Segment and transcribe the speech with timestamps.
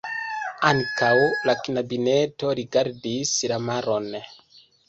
[0.69, 1.11] Ankaŭ
[1.49, 4.13] la knabineto rigardis la maron.